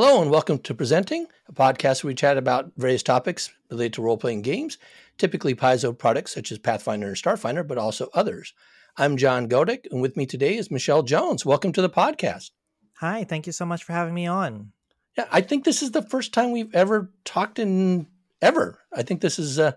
[0.00, 4.02] Hello, and welcome to Presenting, a podcast where we chat about various topics related to
[4.02, 4.78] role playing games,
[5.16, 8.54] typically Paizo products such as Pathfinder and Starfinder, but also others.
[8.96, 11.44] I'm John Godick, and with me today is Michelle Jones.
[11.44, 12.52] Welcome to the podcast.
[12.98, 14.70] Hi, thank you so much for having me on.
[15.16, 18.06] Yeah, I think this is the first time we've ever talked in
[18.40, 18.78] ever.
[18.94, 19.72] I think this is uh,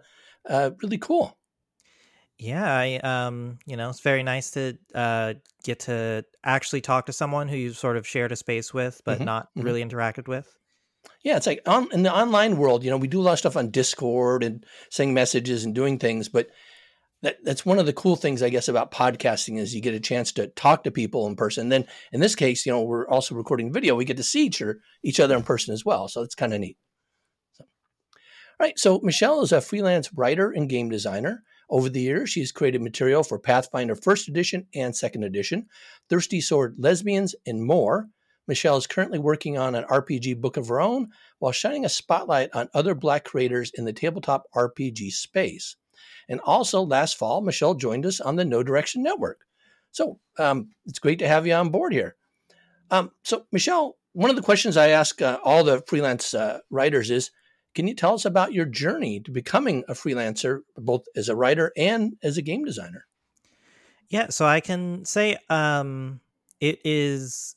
[0.48, 1.36] uh, really cool.
[2.42, 7.14] Yeah, I um, you know, it's very nice to uh, get to actually talk to
[7.14, 9.62] someone who you've sort of shared a space with, but mm-hmm, not mm-hmm.
[9.62, 10.52] really interacted with.
[11.24, 13.40] Yeah, it's like on, in the online world, you know, we do a lot of
[13.40, 16.48] stuff on Discord and sending messages and doing things, but
[17.22, 20.00] that, that's one of the cool things, I guess, about podcasting is you get a
[20.00, 21.66] chance to talk to people in person.
[21.66, 23.94] And then in this case, you know, we're also recording video.
[23.94, 26.08] We get to see each other, each other in person as well.
[26.08, 26.78] So it's kind of neat.
[27.52, 27.66] So,
[28.60, 28.80] all right.
[28.80, 31.44] So Michelle is a freelance writer and game designer.
[31.72, 35.68] Over the years, she has created material for Pathfinder First Edition and Second Edition,
[36.10, 38.10] Thirsty Sword Lesbians, and more.
[38.46, 41.08] Michelle is currently working on an RPG book of her own
[41.40, 45.78] while shining a spotlight on other Black creators in the tabletop RPG space.
[46.28, 49.46] And also, last fall, Michelle joined us on the No Direction Network.
[49.92, 52.18] So um, it's great to have you on board here.
[52.90, 57.10] Um, so, Michelle, one of the questions I ask uh, all the freelance uh, writers
[57.10, 57.32] is
[57.74, 61.72] can you tell us about your journey to becoming a freelancer, both as a writer
[61.78, 63.06] and as a game designer?
[64.10, 66.20] Yeah, so I can say um,
[66.60, 67.56] it is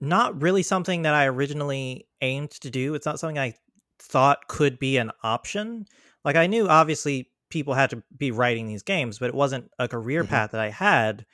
[0.00, 2.94] not really something that I originally aimed to do.
[2.94, 3.54] It's not something I
[3.98, 5.86] thought could be an option.
[6.24, 9.88] Like I knew obviously people had to be writing these games, but it wasn't a
[9.88, 10.30] career mm-hmm.
[10.30, 11.24] path that I had.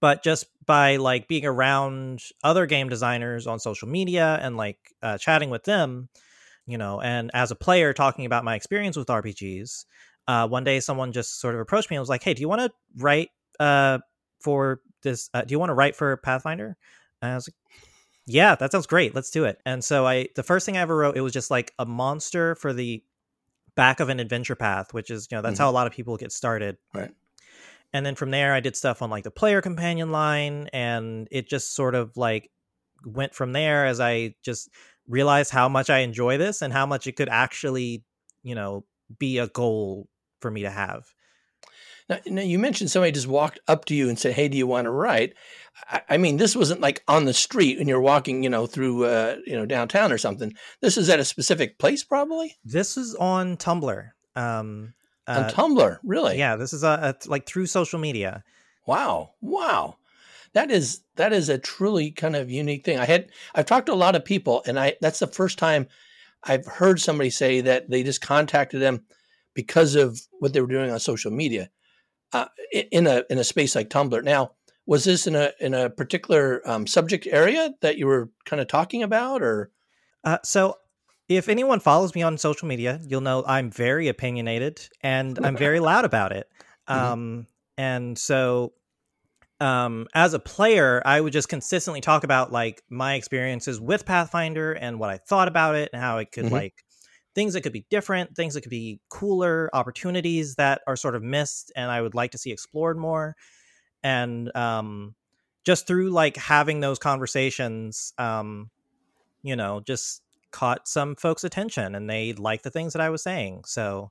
[0.00, 5.18] But just by like being around other game designers on social media and like uh,
[5.18, 6.08] chatting with them,
[6.66, 9.84] you know, and as a player talking about my experience with RPGs,
[10.28, 12.48] uh, one day someone just sort of approached me and was like, "Hey, do you
[12.48, 13.98] want to write uh,
[14.40, 15.28] for this?
[15.34, 16.76] Uh, do you want to write for Pathfinder?"
[17.20, 17.82] And I was like,
[18.26, 19.14] "Yeah, that sounds great.
[19.14, 21.50] Let's do it." And so I, the first thing I ever wrote, it was just
[21.50, 23.02] like a monster for the
[23.74, 25.64] back of an adventure path, which is you know that's mm-hmm.
[25.64, 26.76] how a lot of people get started.
[26.94, 27.10] Right.
[27.92, 31.48] And then from there, I did stuff on like the player companion line, and it
[31.48, 32.50] just sort of like
[33.04, 34.70] went from there as I just
[35.08, 38.04] realize how much I enjoy this and how much it could actually,
[38.42, 38.84] you know,
[39.18, 40.08] be a goal
[40.40, 41.04] for me to have.
[42.08, 44.66] Now, now you mentioned somebody just walked up to you and said, "Hey, do you
[44.66, 45.34] want to write?"
[45.88, 49.04] I, I mean, this wasn't like on the street and you're walking, you know, through,
[49.04, 50.52] uh, you know, downtown or something.
[50.80, 52.56] This is at a specific place, probably.
[52.64, 54.10] This is on Tumblr.
[54.34, 54.94] Um,
[55.26, 56.38] uh, on Tumblr, really?
[56.38, 58.42] Yeah, this is a, a like through social media.
[58.86, 59.34] Wow!
[59.40, 59.96] Wow!
[60.54, 62.98] That is that is a truly kind of unique thing.
[62.98, 65.88] I had I've talked to a lot of people, and I that's the first time
[66.44, 69.04] I've heard somebody say that they just contacted them
[69.54, 71.70] because of what they were doing on social media
[72.32, 72.46] uh,
[72.90, 74.22] in a in a space like Tumblr.
[74.24, 74.52] Now,
[74.86, 78.68] was this in a in a particular um, subject area that you were kind of
[78.68, 79.70] talking about, or?
[80.24, 80.76] Uh, so
[81.28, 85.80] if anyone follows me on social media, you'll know I'm very opinionated and I'm very
[85.80, 86.48] loud about it.
[86.88, 87.12] Mm-hmm.
[87.12, 87.46] Um,
[87.76, 88.72] and so
[89.62, 94.72] um, as a player, I would just consistently talk about like my experiences with Pathfinder
[94.72, 96.54] and what I thought about it and how it could mm-hmm.
[96.54, 96.84] like
[97.36, 101.22] things that could be different, things that could be cooler, opportunities that are sort of
[101.22, 103.36] missed and I would like to see explored more.
[104.02, 105.14] And um,
[105.64, 108.68] just through like having those conversations, um,
[109.44, 113.22] you know, just caught some folks' attention and they liked the things that I was
[113.22, 113.62] saying.
[113.66, 114.10] So,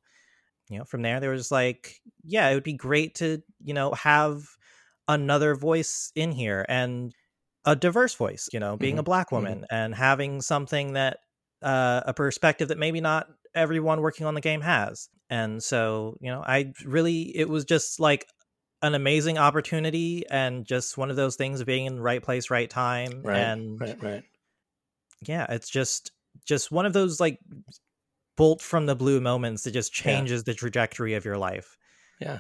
[0.70, 3.74] you know, from there, they were just like, yeah, it would be great to, you
[3.74, 4.46] know, have
[5.08, 7.14] another voice in here and
[7.66, 9.00] a diverse voice, you know, being mm-hmm.
[9.00, 9.36] a black mm-hmm.
[9.36, 9.76] woman mm-hmm.
[9.76, 11.20] and having something that
[11.62, 15.10] uh, a perspective that maybe not everyone working on the game has.
[15.30, 18.28] And so, you know, I really, it was just like
[18.82, 22.50] an amazing opportunity and just one of those things of being in the right place,
[22.50, 23.22] right time.
[23.24, 24.24] Right, and right, right.
[25.22, 26.12] Yeah, it's just,
[26.46, 27.40] just one of those like
[28.38, 30.44] bolt from the blue moments that just changes yeah.
[30.48, 31.78] the trajectory of your life.
[32.20, 32.40] Yeah.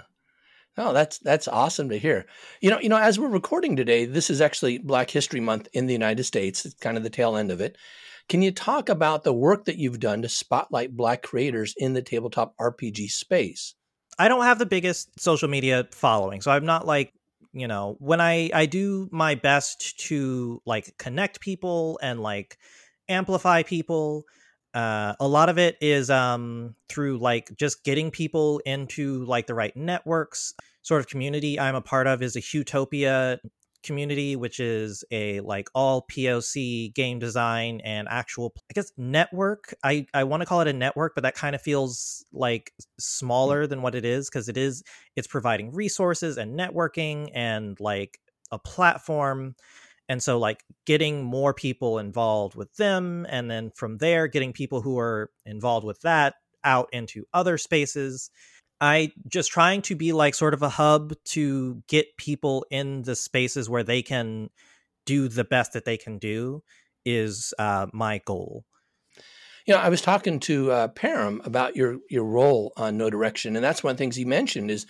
[0.78, 2.26] Oh, that's that's awesome to hear.
[2.62, 5.86] You know, you know, as we're recording today, this is actually Black History Month in
[5.86, 6.66] the United States.
[6.66, 7.78] It's kind of the tail end of it.
[8.30, 12.02] Can you talk about the work that you've done to spotlight Black creators in the
[12.02, 13.76] tabletop RPG space?
[14.18, 17.14] I don't have the biggest social media following, so I'm not like
[17.52, 22.58] you know when I I do my best to like connect people and like
[23.10, 24.24] amplify people
[24.74, 29.54] uh, a lot of it is um, through like just getting people into like the
[29.54, 30.54] right networks
[30.84, 33.40] sort of community i'm a part of is a Utopia
[33.84, 40.06] community which is a like all poc game design and actual i guess network i
[40.14, 42.84] i want to call it a network but that kind of feels like hmm.
[43.00, 44.84] smaller than what it is because it is
[45.16, 48.20] it's providing resources and networking and like
[48.52, 49.56] a platform
[50.12, 54.82] and so like getting more people involved with them and then from there getting people
[54.82, 56.34] who are involved with that
[56.66, 58.30] out into other spaces.
[58.82, 63.16] I just trying to be like sort of a hub to get people in the
[63.16, 64.50] spaces where they can
[65.06, 66.62] do the best that they can do
[67.06, 68.66] is uh, my goal.
[69.66, 73.56] You know, I was talking to uh, Param about your your role on No Direction,
[73.56, 74.86] and that's one of the things he mentioned is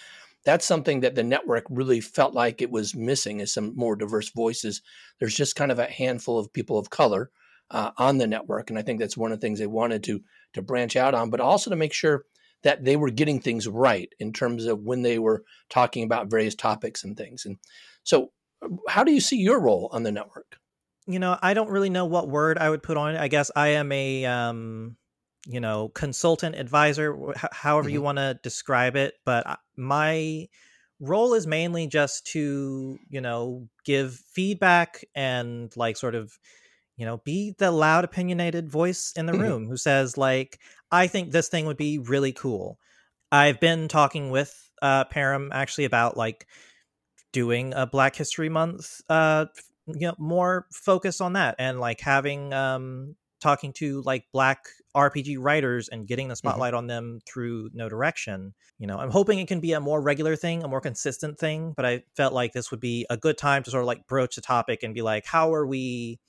[0.45, 4.29] that's something that the network really felt like it was missing is some more diverse
[4.29, 4.81] voices.
[5.19, 7.29] There's just kind of a handful of people of color
[7.69, 10.21] uh, on the network, and I think that's one of the things they wanted to
[10.53, 12.25] to branch out on, but also to make sure
[12.63, 16.55] that they were getting things right in terms of when they were talking about various
[16.55, 17.45] topics and things.
[17.45, 17.57] And
[18.03, 18.31] so,
[18.63, 20.57] uh, how do you see your role on the network?
[21.07, 23.19] You know, I don't really know what word I would put on it.
[23.19, 24.97] I guess I am a um,
[25.47, 27.17] you know consultant advisor
[27.51, 27.93] however mm-hmm.
[27.93, 30.47] you want to describe it but my
[30.99, 36.37] role is mainly just to you know give feedback and like sort of
[36.95, 39.41] you know be the loud opinionated voice in the mm-hmm.
[39.41, 40.59] room who says like
[40.91, 42.77] i think this thing would be really cool
[43.31, 46.45] i've been talking with uh param actually about like
[47.33, 49.45] doing a black history month uh
[49.87, 54.65] you know more focus on that and like having um talking to like black
[54.95, 56.47] RPG writers and getting the mm-hmm.
[56.47, 56.79] spotlight mm-hmm.
[56.79, 58.53] on them through No Direction.
[58.77, 61.73] You know, I'm hoping it can be a more regular thing, a more consistent thing,
[61.75, 64.35] but I felt like this would be a good time to sort of like broach
[64.35, 66.19] the topic and be like, how are we,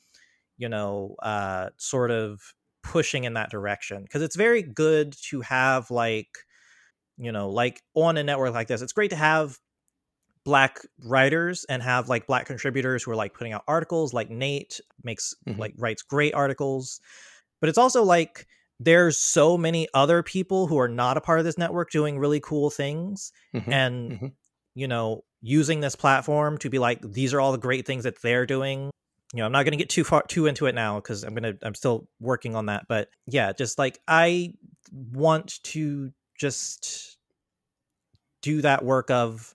[0.59, 2.41] you know, uh, sort of
[2.83, 4.03] pushing in that direction?
[4.03, 6.29] Because it's very good to have like,
[7.19, 9.59] you know, like on a network like this, it's great to have
[10.45, 14.81] black writers and have like black contributors who are like putting out articles like Nate
[15.05, 15.61] makes mm-hmm.
[15.61, 17.01] like writes great articles
[17.63, 18.47] but it's also like
[18.81, 22.41] there's so many other people who are not a part of this network doing really
[22.41, 23.73] cool things mm-hmm.
[23.73, 24.27] and mm-hmm.
[24.75, 28.21] you know using this platform to be like these are all the great things that
[28.21, 28.91] they're doing
[29.33, 31.35] you know i'm not going to get too far too into it now because i'm
[31.35, 34.53] going to i'm still working on that but yeah just like i
[35.13, 37.17] want to just
[38.43, 39.55] do that work of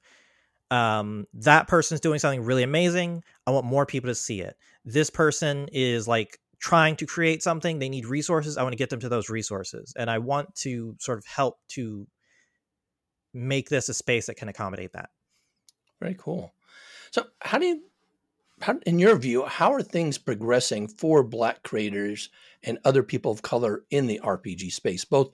[0.72, 4.56] um that person's doing something really amazing i want more people to see it
[4.86, 8.90] this person is like trying to create something they need resources i want to get
[8.90, 12.08] them to those resources and i want to sort of help to
[13.38, 15.10] make this a space that can accommodate that.
[16.00, 16.54] Very cool.
[17.12, 17.84] So how do you
[18.62, 22.30] how, in your view how are things progressing for black creators
[22.64, 25.30] and other people of color in the rpg space both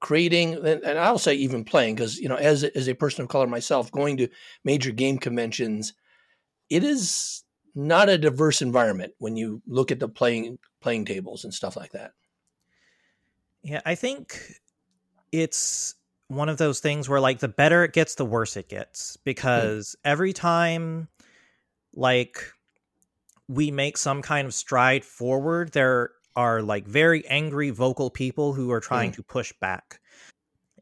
[0.00, 3.46] creating and, i'll say even playing because you know as, as a person of color
[3.46, 4.28] myself going to
[4.64, 5.94] major game conventions
[6.68, 7.42] it is
[7.74, 11.92] not a diverse environment when you look at the playing playing tables and stuff like
[11.92, 12.12] that.
[13.62, 14.60] Yeah, I think
[15.30, 15.94] it's
[16.28, 19.20] one of those things where like the better it gets, the worse it gets hmm.
[19.24, 20.10] because mm.
[20.10, 21.08] every time
[21.94, 22.38] like
[23.48, 28.70] we make some kind of stride forward, there are like very angry vocal people who
[28.70, 29.16] are trying mm.
[29.16, 30.00] to push back.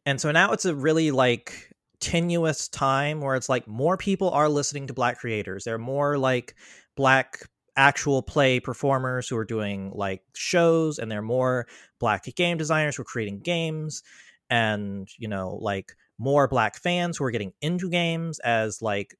[0.06, 4.49] And so now it's a really like tenuous time where it's like more people are
[4.49, 5.64] listening to black creators.
[5.64, 6.55] They're more like
[6.97, 7.41] black
[7.76, 11.67] actual play performers who are doing like shows and they're more
[11.99, 14.02] black game designers who are creating games.
[14.49, 19.14] And you know like more black fans who are getting into games as like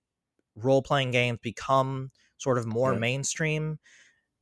[0.57, 3.79] role playing games become sort of more mainstream.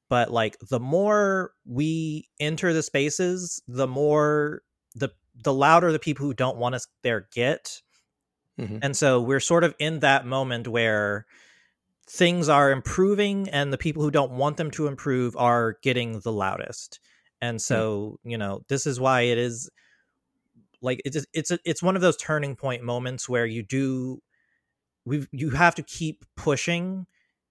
[0.08, 4.62] But like the more we enter the spaces the more
[4.94, 5.10] the
[5.44, 7.82] the louder the people who don't want us there get
[8.58, 8.78] mm-hmm.
[8.82, 11.26] and so we're sort of in that moment where
[12.06, 16.32] things are improving and the people who don't want them to improve are getting the
[16.32, 17.00] loudest
[17.40, 17.58] and hmm.
[17.58, 18.30] so mm.
[18.30, 19.70] you know this is why it is
[20.80, 24.20] like it's it's a, it's one of those turning point moments where you do
[25.04, 27.06] we you have to keep pushing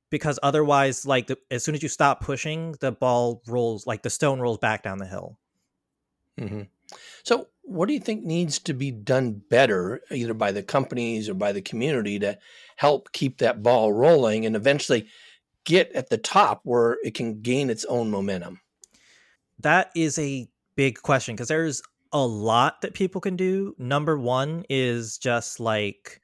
[0.09, 4.09] because otherwise like the, as soon as you stop pushing the ball rolls like the
[4.09, 5.37] stone rolls back down the hill
[6.39, 6.61] mm-hmm.
[7.27, 11.33] So what do you think needs to be done better, either by the companies or
[11.33, 12.37] by the community, to
[12.77, 15.09] help keep that ball rolling and eventually
[15.65, 18.61] get at the top where it can gain its own momentum?
[19.59, 21.81] That is a big question because there's
[22.13, 23.75] a lot that people can do.
[23.77, 26.21] Number one is just like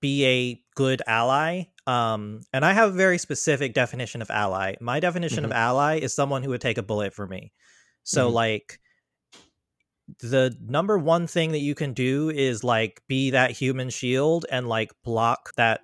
[0.00, 1.66] be a good ally.
[1.86, 4.74] Um, and I have a very specific definition of ally.
[4.80, 5.52] My definition mm-hmm.
[5.52, 7.52] of ally is someone who would take a bullet for me.
[8.02, 8.34] So, mm-hmm.
[8.34, 8.80] like,
[10.20, 14.68] the number one thing that you can do is like be that human shield and
[14.68, 15.80] like block that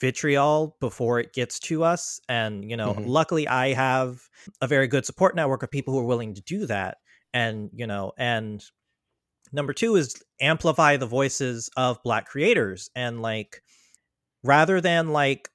[0.00, 3.06] vitriol before it gets to us and you know mm-hmm.
[3.06, 4.20] luckily i have
[4.60, 6.98] a very good support network of people who are willing to do that
[7.34, 8.64] and you know and
[9.52, 13.60] number two is amplify the voices of black creators and like
[14.44, 15.48] rather than like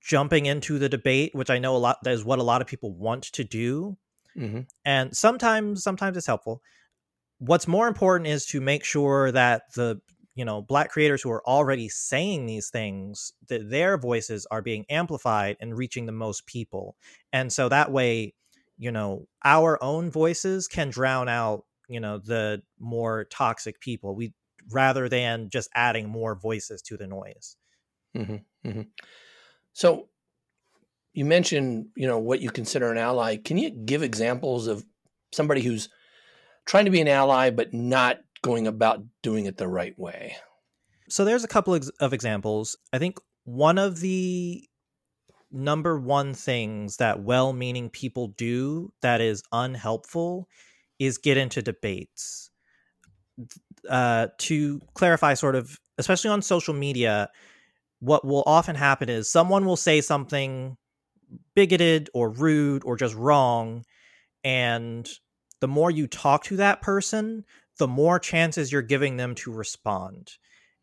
[0.00, 2.66] jumping into the debate, which I know a lot that is what a lot of
[2.66, 3.96] people want to do.
[4.36, 4.60] Mm-hmm.
[4.84, 6.62] And sometimes sometimes it's helpful.
[7.38, 10.00] What's more important is to make sure that the
[10.38, 14.86] you know black creators who are already saying these things that their voices are being
[14.88, 16.94] amplified and reaching the most people
[17.32, 18.32] and so that way
[18.78, 24.32] you know our own voices can drown out you know the more toxic people we
[24.70, 27.56] rather than just adding more voices to the noise
[28.16, 28.36] mm-hmm.
[28.68, 28.82] Mm-hmm.
[29.72, 30.08] so
[31.14, 34.84] you mentioned you know what you consider an ally can you give examples of
[35.32, 35.88] somebody who's
[36.68, 40.36] trying to be an ally but not going about doing it the right way?
[41.08, 42.76] So there's a couple of examples.
[42.92, 44.62] I think one of the
[45.50, 50.46] number one things that well-meaning people do that is unhelpful
[50.98, 52.50] is get into debates.
[53.88, 57.30] Uh, to clarify, sort of, especially on social media,
[58.00, 60.76] what will often happen is someone will say something
[61.54, 63.84] bigoted or rude or just wrong,
[64.44, 65.08] and
[65.60, 67.44] the more you talk to that person,
[67.78, 70.32] the more chances you're giving them to respond.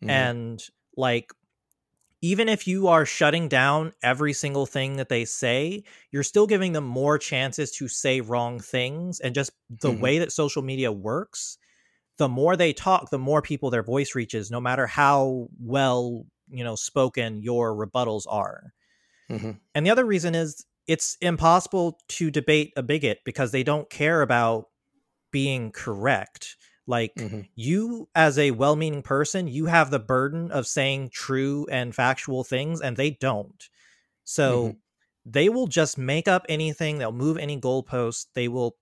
[0.01, 0.10] Mm-hmm.
[0.10, 0.63] And
[0.98, 1.32] like
[2.22, 6.74] even if you are shutting down every single thing that they say, you're still giving
[6.74, 9.20] them more chances to say wrong things.
[9.20, 10.01] And just the mm-hmm.
[10.01, 11.58] way that social media works,
[12.17, 16.63] the more they talk, the more people their voice reaches, no matter how well, you
[16.63, 18.74] know, spoken your rebuttals are.
[19.29, 19.51] Mm-hmm.
[19.75, 24.22] And the other reason is it's impossible to debate a bigot because they don't care
[24.22, 24.70] about
[25.32, 26.58] being correct.
[26.88, 27.42] Like mm-hmm.
[27.56, 32.44] you, as a well meaning person, you have the burden of saying true and factual
[32.44, 33.70] things, and they don't.
[34.24, 34.77] So mm-hmm.
[35.25, 37.00] they will just make up anything.
[37.00, 38.27] They'll move any goalpost.
[38.36, 38.75] They will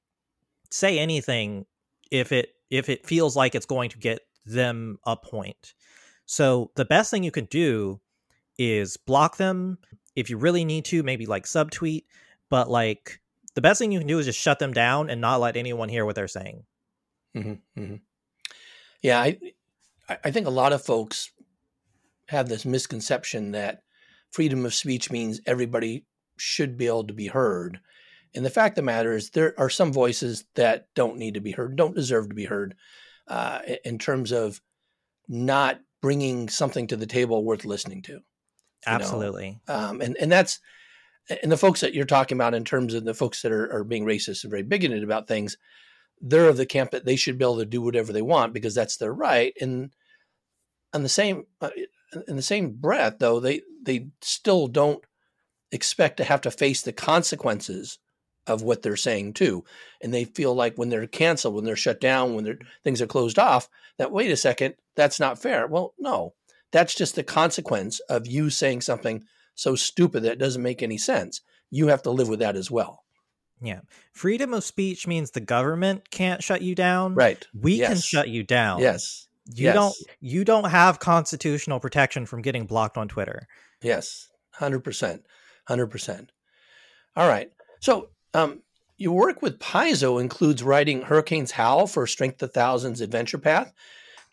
[0.69, 1.65] say anything
[2.11, 5.73] if it if it feels like it's going to get them a point.
[6.25, 8.01] So the best thing you can do
[8.57, 9.77] is block them
[10.15, 12.05] if you really need to, maybe like subtweet,
[12.49, 13.19] but like
[13.55, 15.89] the best thing you can do is just shut them down and not let anyone
[15.89, 16.63] hear what they're saying.
[17.35, 17.95] Mm-hmm, mm-hmm.
[19.01, 19.39] Yeah, I
[20.23, 21.31] I think a lot of folks
[22.27, 23.83] have this misconception that
[24.31, 26.05] freedom of speech means everybody
[26.37, 27.79] should be able to be heard.
[28.35, 31.41] And the fact of the matter is, there are some voices that don't need to
[31.41, 32.75] be heard, don't deserve to be heard,
[33.27, 34.59] uh, in terms of
[35.27, 38.21] not bringing something to the table worth listening to.
[38.85, 39.59] Absolutely.
[39.67, 40.59] Um, and and that's
[41.41, 43.83] and the folks that you're talking about in terms of the folks that are, are
[43.83, 45.57] being racist and very bigoted about things
[46.23, 48.73] they're of the camp that they should be able to do whatever they want because
[48.73, 49.53] that's their right.
[49.59, 49.91] And
[50.93, 51.69] on the same uh,
[52.27, 55.03] in the same breath, though, they they still don't
[55.71, 57.99] expect to have to face the consequences
[58.47, 59.63] of what they're saying too.
[60.01, 63.07] And they feel like when they're canceled, when they're shut down, when their things are
[63.07, 65.67] closed off, that wait a second, that's not fair.
[65.67, 66.33] Well, no,
[66.73, 69.23] that's just the consequence of you saying something
[69.55, 71.39] so stupid that doesn't make any sense.
[71.69, 73.03] You have to live with that as well.
[73.61, 73.81] Yeah.
[74.11, 77.13] Freedom of speech means the government can't shut you down.
[77.13, 77.47] Right.
[77.57, 77.89] We yes.
[77.89, 78.81] can shut you down.
[78.81, 79.27] Yes.
[79.45, 79.75] You yes.
[79.75, 83.47] don't you don't have constitutional protection from getting blocked on Twitter.
[83.81, 84.29] Yes.
[84.59, 85.21] 100%.
[85.69, 86.27] 100%.
[87.15, 87.51] All right.
[87.79, 88.63] So, um
[88.97, 93.73] your work with Paizo includes writing Hurricane's Howl for Strength of Thousands Adventure Path.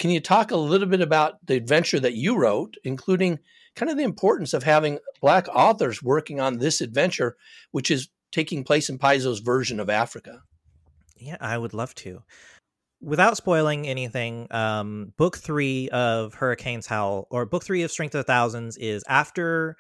[0.01, 3.39] Can you talk a little bit about the adventure that you wrote, including
[3.77, 7.37] kind of the importance of having Black authors working on this adventure,
[7.71, 10.41] which is taking place in Paizo's version of Africa.
[11.19, 12.23] Yeah, I would love to.
[13.03, 18.25] Without spoiling anything, um, book three of Hurricane's Howl, or book three of Strength of
[18.25, 19.77] Thousands, is after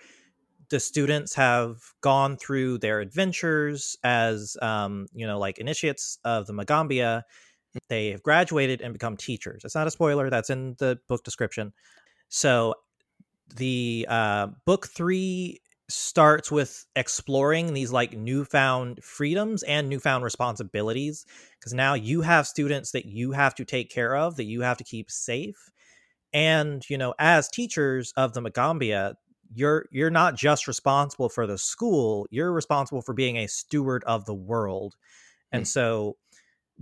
[0.68, 6.52] the students have gone through their adventures as, um, you know, like initiates of the
[6.52, 7.22] Magaambya.
[7.88, 9.62] They have graduated and become teachers.
[9.64, 11.72] It's not a spoiler, that's in the book description.
[12.28, 12.74] So
[13.56, 15.60] the uh, book three
[15.90, 21.26] starts with exploring these like newfound freedoms and newfound responsibilities
[21.58, 24.76] because now you have students that you have to take care of that you have
[24.76, 25.70] to keep safe
[26.32, 29.14] and you know as teachers of the Magaambya
[29.52, 34.24] you're you're not just responsible for the school you're responsible for being a steward of
[34.26, 34.94] the world
[35.50, 35.66] and mm.
[35.66, 36.16] so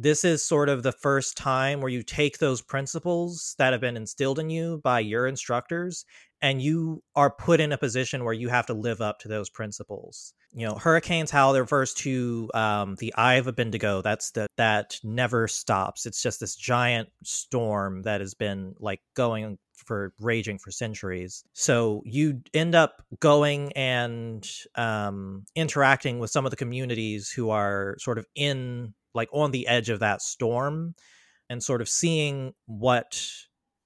[0.00, 3.96] this is sort of the first time where you take those principles that have been
[3.96, 6.04] instilled in you by your instructors
[6.40, 9.50] and you are put in a position where you have to live up to those
[9.50, 10.32] principles.
[10.52, 14.00] You know, hurricanes howl They refers to um, the eye of Abendego.
[14.02, 16.06] That's the that never stops.
[16.06, 21.42] It's just this giant storm that has been like going for raging for centuries.
[21.54, 27.96] So you end up going and um, interacting with some of the communities who are
[27.98, 30.94] sort of in like on the edge of that storm,
[31.50, 33.20] and sort of seeing what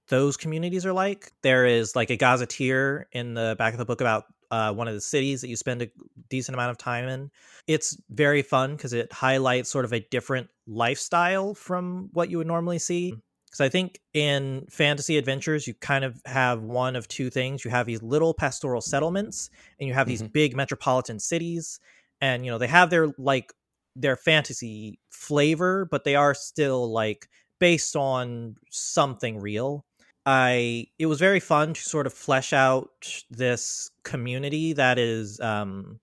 [0.09, 1.33] those communities are like.
[1.43, 4.95] There is like a gazetteer in the back of the book about uh, one of
[4.95, 5.89] the cities that you spend a
[6.29, 7.31] decent amount of time in.
[7.67, 12.47] It's very fun because it highlights sort of a different lifestyle from what you would
[12.47, 13.15] normally see.
[13.47, 17.65] Because I think in fantasy adventures, you kind of have one of two things.
[17.65, 20.33] You have these little pastoral settlements, and you have these Mhm.
[20.33, 21.79] big metropolitan cities.
[22.21, 23.53] And, you know, they have their like
[23.97, 29.87] their fantasy flavor, but they are still like based on something real.
[30.27, 32.91] I it was very fun to sort of flesh out
[33.31, 36.01] this community that is um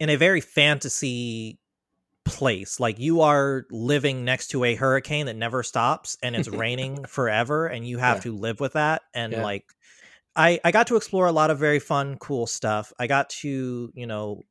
[0.00, 1.60] in a very fantasy
[2.24, 2.78] place.
[2.80, 7.66] Like you are living next to a hurricane that never stops and it's raining forever
[7.66, 8.22] and you have Yeah.
[8.22, 9.42] to live with that and Yeah.
[9.42, 9.64] like
[10.36, 12.92] I I got to explore a lot of very fun cool stuff.
[12.98, 14.44] I got to, you know,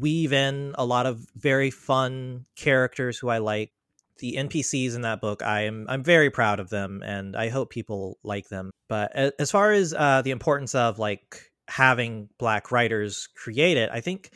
[0.00, 3.72] weave in a lot of very fun characters who I like.
[4.18, 7.70] The NPCs in that book, I am I'm very proud of them, and I hope
[7.70, 8.70] people like them.
[8.88, 14.00] But as far as uh, the importance of like having black writers create it, I
[14.00, 14.30] think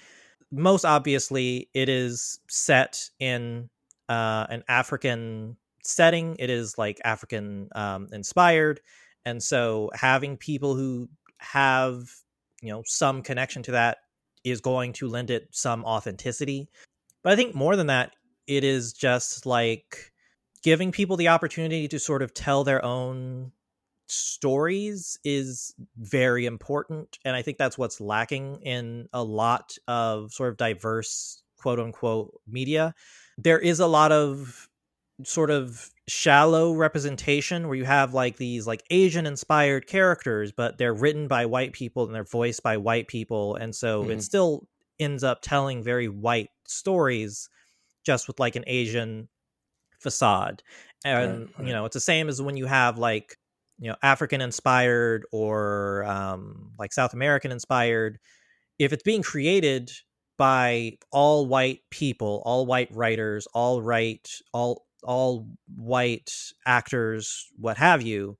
[0.51, 3.69] most obviously it is set in
[4.09, 6.35] uh, an African setting.
[6.41, 8.81] It is like African um, inspired,
[9.25, 11.09] and so having people who
[11.39, 12.09] have
[12.61, 13.99] you know some connection to that
[14.47, 16.69] is going to lend it some authenticity.
[17.23, 18.15] But I think more than that,
[18.47, 20.13] it is just like
[20.63, 23.51] giving people the opportunity to sort of tell their own
[24.07, 27.19] stories is very important.
[27.25, 32.41] And I think that's what's lacking in a lot of sort of diverse, quote unquote,
[32.47, 32.95] media.
[33.37, 34.69] There is a lot of
[35.25, 40.95] sort of shallow representation where you have like these like Asian inspired characters, but they're
[40.95, 43.57] written by white people and they're voiced by white people.
[43.57, 44.11] And so Mhm.
[44.11, 44.69] it still
[44.99, 47.49] ends up telling very white stories
[48.05, 49.29] just with like an Asian
[50.01, 50.63] facade.
[51.05, 51.67] And, right.
[51.67, 53.37] you know, it's the same as when you have like,
[53.79, 58.19] you know, African inspired or um, like South American inspired.
[58.79, 59.93] If it's being created
[60.39, 66.33] by all white people, all white writers, all right, all all white
[66.67, 68.39] actors, what have you,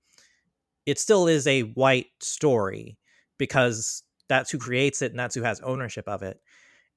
[0.87, 2.99] it still is a white story
[3.39, 6.41] because that's who creates it and that's who has ownership of it.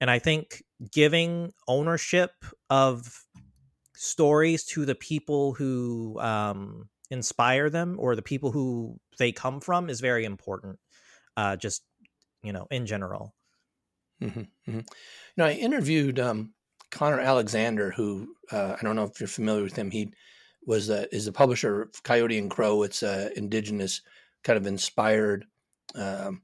[0.01, 2.31] And I think giving ownership
[2.69, 3.25] of
[3.95, 9.89] stories to the people who um, inspire them or the people who they come from
[9.89, 10.79] is very important.
[11.37, 11.83] Uh, just
[12.43, 13.33] you know, in general.
[14.21, 14.79] hmm hmm
[15.37, 16.53] No, I interviewed um,
[16.91, 19.91] Connor Alexander, who uh, I don't know if you're familiar with him.
[19.91, 20.13] He
[20.65, 22.83] was is the publisher of Coyote and Crow.
[22.83, 24.01] It's a indigenous
[24.43, 25.45] kind of inspired
[25.95, 26.41] um,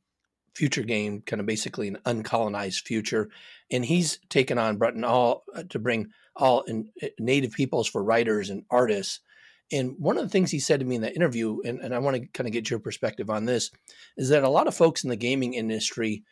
[0.56, 3.30] future game, kind of basically an uncolonized future.
[3.72, 8.04] And he's taken on in all uh, to bring all in, uh, native peoples for
[8.04, 9.20] writers and artists.
[9.72, 12.00] And one of the things he said to me in that interview, and, and I
[12.00, 13.72] want to kind of get your perspective on this,
[14.16, 16.24] is that a lot of folks in the gaming industry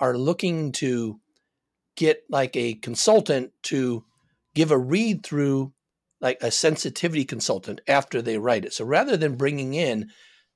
[0.00, 1.20] are looking to
[1.98, 4.04] get like a consultant to
[4.54, 5.72] give a read through
[6.20, 8.72] like a sensitivity consultant after they write it.
[8.72, 10.10] So rather than bringing in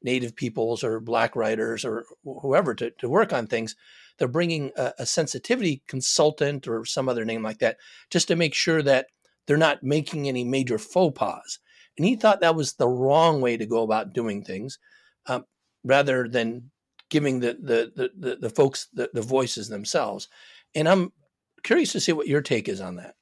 [0.05, 3.75] native peoples or black writers or whoever to, to work on things,
[4.19, 7.77] they're bringing a, a sensitivity consultant or some other name like that
[8.09, 9.07] just to make sure that
[9.47, 11.59] they're not making any major faux pas.
[11.97, 14.79] And he thought that was the wrong way to go about doing things,
[15.27, 15.45] um,
[15.83, 16.71] rather than
[17.11, 20.29] giving the the the, the, the folks the, the voices themselves.
[20.75, 21.13] And I'm
[21.63, 23.17] curious to see what your take is on that.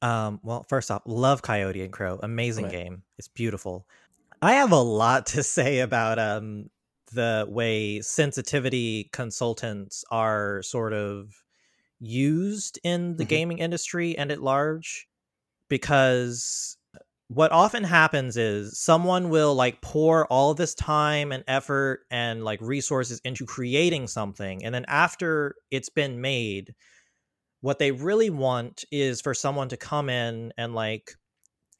[0.00, 2.20] Um, well, first off, love Coyote and Crow.
[2.22, 2.68] Amazing Right.
[2.68, 3.02] game.
[3.18, 3.88] It's beautiful.
[4.42, 6.70] I have a lot to say about um
[7.12, 11.32] the way sensitivity consultants are sort of
[12.00, 13.26] used in the Mhm.
[13.26, 15.08] gaming industry and at large
[15.68, 16.77] because
[17.28, 22.60] what often happens is someone will like pour all this time and effort and like
[22.62, 26.74] resources into creating something and then after it's been made
[27.60, 31.12] what they really want is for someone to come in and like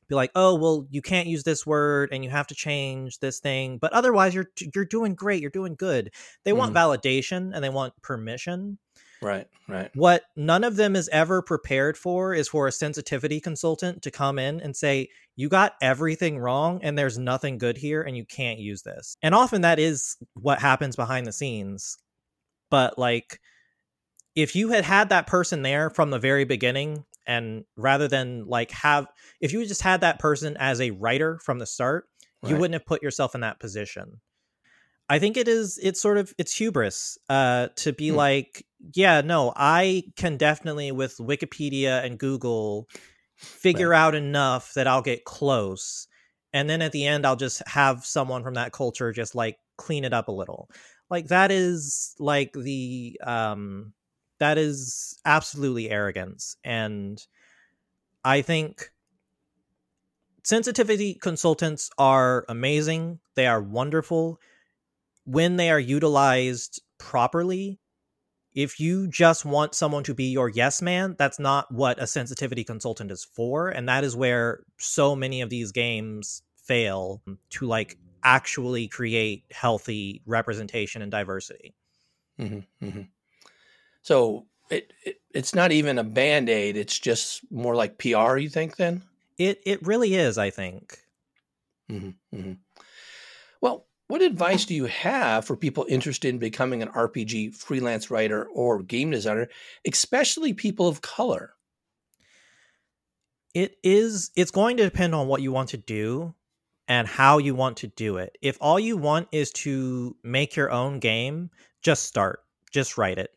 [0.08, 3.40] be like oh well you can't use this word and you have to change this
[3.40, 6.10] thing but otherwise you're you're doing great you're doing good.
[6.44, 6.76] They want mm.
[6.76, 8.78] validation and they want permission
[9.20, 9.90] Right, right.
[9.94, 14.38] what none of them is ever prepared for is for a sensitivity consultant to come
[14.38, 18.60] in and say, You got everything wrong and there's nothing good here and you can't
[18.60, 19.16] use this.
[19.22, 21.98] And often that is what happens behind the scenes.
[22.70, 23.40] But like,
[24.36, 28.70] if you had had that person there from the very beginning, and rather than like
[28.70, 29.06] have,
[29.40, 32.06] if you just had that person as a writer from the start,
[32.46, 34.20] you wouldn't have put yourself in that position.
[35.10, 38.16] I think it is it's sort of it's hubris uh to be Hmm.
[38.16, 42.88] like yeah no I can definitely with Wikipedia and Google
[43.36, 46.06] figure out enough that I'll get close
[46.52, 50.04] and then at the end I'll just have someone from that culture just like clean
[50.04, 50.68] it up a little.
[51.10, 53.92] like that is like the um
[54.40, 57.26] that is absolutely arrogance and
[58.24, 58.90] i think
[60.44, 64.40] sensitivity consultants are amazing they are wonderful
[65.28, 67.78] when they are utilized properly
[68.54, 72.64] if you just want someone to be your yes man that's not what a sensitivity
[72.64, 77.96] consultant is for and that is where so many of these games fail to like
[78.22, 81.74] actually create healthy representation and diversity.
[82.38, 83.02] Mm-hmm, mm-hmm.
[84.02, 88.36] So it, it, it's not even a band aid; it's just more like PR.
[88.36, 89.02] You think then?
[89.38, 90.38] It it really is.
[90.38, 90.98] I think.
[91.90, 92.52] Mm-hmm, mm-hmm,
[93.60, 98.46] well, what advice do you have for people interested in becoming an RPG freelance writer
[98.46, 99.48] or game designer,
[99.86, 101.52] especially people of color?
[103.54, 104.30] It is.
[104.34, 106.34] It's going to depend on what you want to do
[106.88, 108.36] and how you want to do it.
[108.40, 111.50] If all you want is to make your own game,
[111.82, 112.40] just start,
[112.72, 113.30] just write it.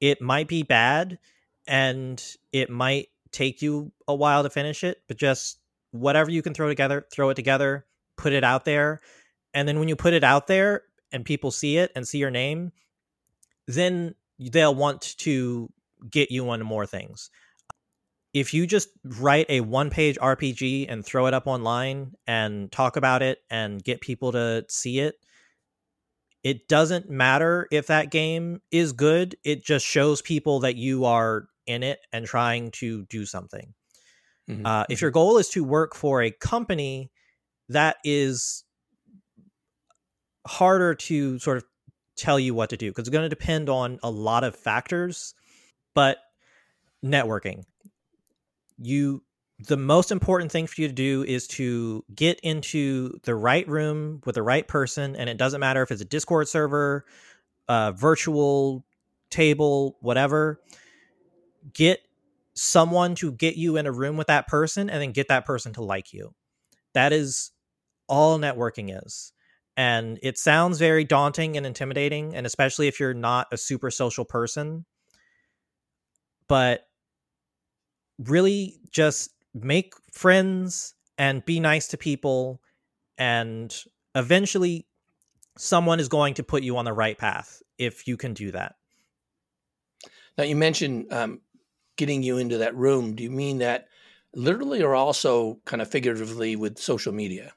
[0.00, 1.18] It might be bad
[1.68, 2.20] and
[2.52, 5.58] it might take you a while to finish it, but just
[5.92, 7.86] whatever you can throw together, throw it together,
[8.16, 9.00] put it out there.
[9.54, 12.30] And then when you put it out there and people see it and see your
[12.30, 12.72] name,
[13.66, 15.70] then they'll want to
[16.10, 17.30] get you on more things
[18.32, 22.96] if you just write a one page RPG and throw it up online and talk
[22.96, 25.16] about it and get people to see it,
[26.42, 29.36] it doesn't matter if that game is good.
[29.44, 33.74] It just shows people that you are in it and trying to do something.
[34.48, 34.66] Mm-hmm.
[34.66, 35.04] Uh, if mm-hmm.
[35.04, 37.12] your goal is to work for a company,
[37.68, 38.64] that is
[40.46, 41.64] harder to sort of
[42.16, 45.34] tell you what to do because it's going to depend on a lot of factors.
[45.94, 46.18] But
[47.04, 47.64] networking,
[48.78, 49.22] you
[49.68, 54.20] the most important thing for you to do is to get into the right room
[54.24, 57.04] with the right person and it doesn't matter if it's a discord server
[57.68, 58.84] a virtual
[59.30, 60.60] table whatever.
[61.72, 62.00] Get
[62.54, 65.72] someone to get you in a room with that person and then get that person
[65.74, 66.34] to like you.
[66.92, 67.50] That is
[68.08, 69.31] all networking is
[69.76, 74.24] and it sounds very daunting and intimidating and especially if you're not a super social
[74.24, 74.84] person.
[76.48, 76.86] But
[78.18, 82.60] really just make friends and be nice to people
[83.16, 83.74] and
[84.14, 84.86] eventually
[85.56, 88.76] someone is going to put you on the right path if you can do that.
[90.36, 91.40] Now you mentioned um,
[91.96, 93.14] getting you into that room.
[93.14, 93.88] Do you mean that
[94.34, 97.52] literally or also kind of figuratively with social media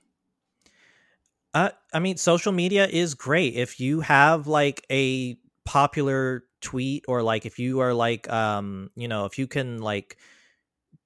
[1.56, 7.24] uh, i mean social media is great if you have like a popular tweet or
[7.24, 10.18] like if you are like um you know if you can like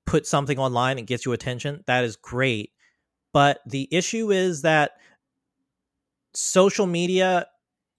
[0.06, 2.72] put something online and gets you attention, that is great.
[3.34, 4.92] But the issue is that
[6.34, 7.46] social media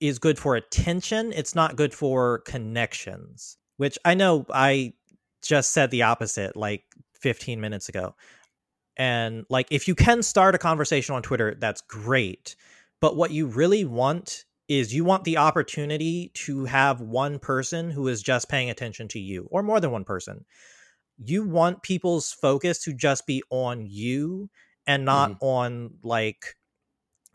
[0.01, 4.95] is good for attention, it's not good for connections, which I know I
[5.43, 6.85] just said the opposite like
[7.15, 8.15] 15 minutes ago.
[9.01, 12.55] And like if you can start a conversation on Twitter, that's great.
[13.01, 18.07] But what you really want is you want the opportunity to have one person who
[18.07, 20.45] is just paying attention to you or more than one person
[21.23, 24.49] you want people's focus to just be on you
[24.87, 25.45] and not mm-hmm.
[25.45, 26.57] on like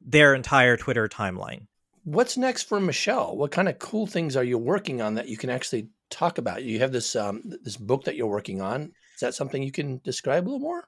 [0.01, 1.67] their entire Twitter timeline.
[2.03, 3.35] What's next for Michelle?
[3.35, 6.63] What kind of cool things are you working on that you can actually talk about?
[6.63, 8.91] You have this um, this book that you're working on.
[9.15, 10.87] Is that something you can describe a little more?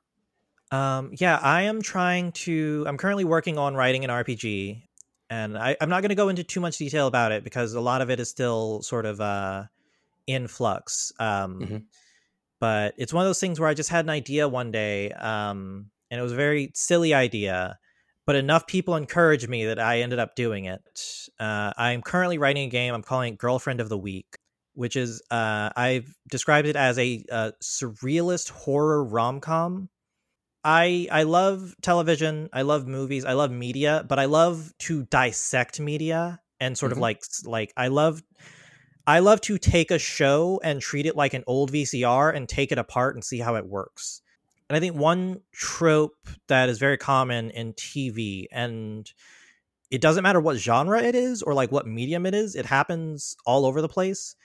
[0.71, 2.83] Um, yeah, I am trying to.
[2.87, 4.83] I'm currently working on writing an RPG,
[5.29, 7.81] and I, am not going to go into too much detail about it because a
[7.81, 9.63] lot of it is still sort of uh,
[10.27, 11.11] in flux.
[11.19, 11.77] Um, mm-hmm
[12.59, 15.89] but it's one of those things where I just had an idea one day, um,
[16.09, 17.77] and it was a very silly idea,
[18.25, 20.81] but enough people encouraged me that I ended up doing it.
[21.39, 22.93] Uh, I'm currently writing a game.
[22.93, 24.37] I'm calling it Girlfriend of the Week,
[24.73, 29.89] which is uh, I've described it as a, a surrealist horror rom com.
[30.67, 32.49] I I love television.
[32.51, 33.23] I love movies.
[33.23, 36.97] I love media, but I love to dissect media and sort mm-hmm.
[36.97, 38.21] of like like I love
[39.07, 42.73] I love to take a show and treat it like an old VCR and take
[42.73, 44.21] it apart and see how it works.
[44.69, 49.09] And I think one trope that is very common in TV, and
[49.89, 53.37] it doesn't matter what genre it is or like what medium it is, it happens
[53.45, 54.35] all over the place,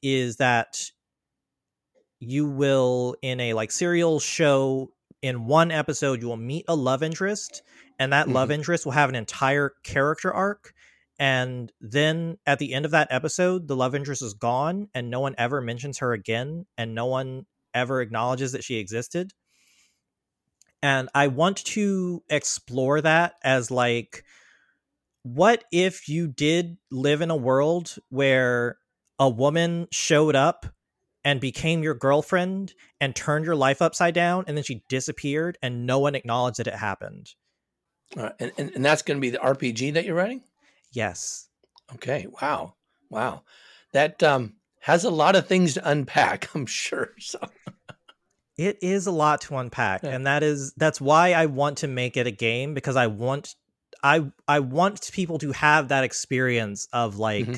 [0.00, 0.92] is that
[2.20, 4.90] you will, in a like serial show,
[5.22, 7.62] in one episode, you will meet a love interest,
[7.98, 8.34] and that mm-hmm.
[8.34, 10.72] love interest will have an entire character arc
[11.18, 15.20] and then at the end of that episode the love interest is gone and no
[15.20, 19.32] one ever mentions her again and no one ever acknowledges that she existed
[20.82, 24.24] and i want to explore that as like
[25.22, 28.76] what if you did live in a world where
[29.18, 30.66] a woman showed up
[31.26, 35.84] and became your girlfriend and turned your life upside down and then she disappeared and
[35.84, 37.34] no one acknowledged that it happened
[38.16, 40.40] uh, and, and, and that's going to be the rpg that you're writing
[40.92, 41.48] yes
[41.92, 42.74] okay wow
[43.10, 43.42] wow
[43.92, 47.40] that um has a lot of things to unpack i'm sure so
[48.56, 50.10] it is a lot to unpack yeah.
[50.10, 53.56] and that is that's why i want to make it a game because i want
[54.04, 57.56] i i want people to have that experience of like mm-hmm.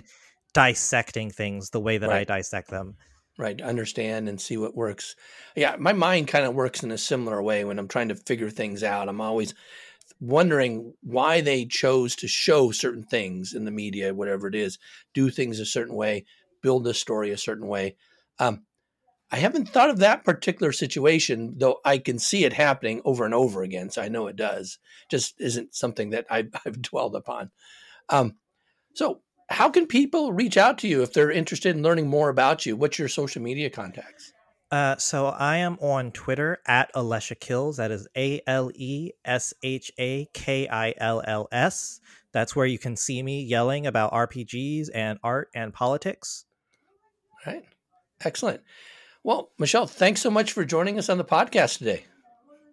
[0.54, 2.22] dissecting things the way that right.
[2.22, 2.96] i dissect them
[3.38, 5.16] right understand and see what works.
[5.56, 8.50] Yeah my mind kind of works in a similar way when i'm trying to figure
[8.50, 9.08] things out.
[9.08, 9.54] I'm always
[10.20, 14.78] wondering why they chose to show certain things in the media whatever it is
[15.14, 16.24] do things a certain way
[16.62, 17.96] build a story a certain way.
[18.38, 18.64] Um,
[19.30, 23.34] i haven't thought of that particular situation though i can see it happening over and
[23.34, 24.78] over again so i know it does.
[25.08, 27.50] Just isn't something that i've, I've dwelled upon.
[28.08, 28.36] Um,
[28.94, 32.66] so how can people reach out to you if they're interested in learning more about
[32.66, 32.76] you?
[32.76, 34.32] What's your social media contacts?
[34.70, 37.78] Uh, so I am on Twitter at Alesha Kills.
[37.78, 42.00] That is A L E S H A K I L L S.
[42.32, 46.44] That's where you can see me yelling about RPGs and art and politics.
[47.46, 47.64] All right.
[48.22, 48.60] Excellent.
[49.24, 52.04] Well, Michelle, thanks so much for joining us on the podcast today.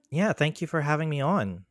[0.09, 1.65] Yeah, thank you for having me on.